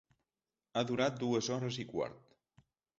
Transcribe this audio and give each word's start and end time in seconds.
Ha 0.73 0.83
durat 0.93 1.21
dues 1.25 1.53
hores 1.57 1.81
i 1.87 1.89
quart. 1.95 2.21